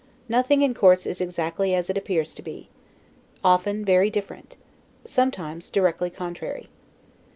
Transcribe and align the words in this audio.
Nothing 0.27 0.63
in 0.63 0.73
courts 0.73 1.05
is 1.05 1.21
exactly 1.21 1.75
as 1.75 1.87
it 1.87 1.95
appears 1.95 2.33
to 2.33 2.41
be; 2.41 2.69
often 3.43 3.85
very 3.85 4.09
different; 4.09 4.57
sometimes 5.05 5.69
directly 5.69 6.09
contrary. 6.09 6.69